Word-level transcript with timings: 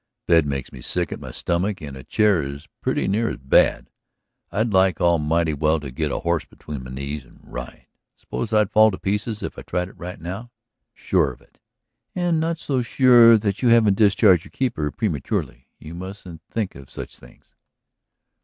"A 0.27 0.31
bed 0.31 0.47
makes 0.47 0.73
me 0.73 0.81
sick 0.81 1.11
at 1.11 1.19
my 1.19 1.29
stomach 1.29 1.79
and 1.79 1.95
a 1.95 2.03
chair 2.03 2.41
is 2.41 2.67
pretty 2.81 3.07
nearly 3.07 3.33
as 3.35 3.39
bad. 3.41 3.91
I'd 4.51 4.73
like 4.73 4.99
almighty 4.99 5.53
well 5.53 5.79
to 5.79 5.91
get 5.91 6.11
a 6.11 6.21
horse 6.21 6.43
between 6.43 6.83
my 6.83 6.89
knees... 6.89 7.23
and 7.23 7.39
ride! 7.43 7.85
Suppose 8.15 8.51
I'd 8.51 8.71
fall 8.71 8.89
to 8.89 8.97
pieces 8.97 9.43
if 9.43 9.59
I 9.59 9.61
tried 9.61 9.89
it 9.89 9.99
right 9.99 10.19
now?" 10.19 10.49
"Sure 10.95 11.31
of 11.31 11.39
it. 11.39 11.59
And 12.15 12.39
not 12.39 12.57
so 12.57 12.81
sure 12.81 13.37
that 13.37 13.61
you 13.61 13.69
haven't 13.69 13.93
discharged 13.93 14.43
your 14.43 14.49
keeper 14.49 14.89
prematurely. 14.89 15.67
You 15.77 15.93
mustn't 15.93 16.41
think 16.49 16.73
of 16.73 16.89
such 16.89 17.17
things." 17.19 17.53